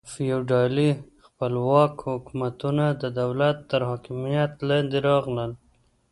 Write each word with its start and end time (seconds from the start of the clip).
فیوډالي 0.13 0.91
خپلواک 1.25 1.93
حکومتونه 2.11 2.85
د 3.01 3.03
دولت 3.19 3.57
تر 3.71 3.81
حاکمیت 3.89 4.51
لاندې 4.69 4.97
راغلل. 5.07 5.51